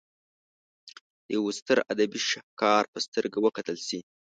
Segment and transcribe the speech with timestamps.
[1.25, 3.99] د یوه ستر ادبي شهکار په سترګه وکتل شي.